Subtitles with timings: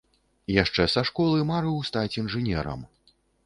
[0.63, 2.87] Яшчэ са школы марыў стаць інжынерам.